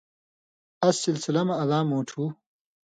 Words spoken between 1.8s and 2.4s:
مُوٹُھو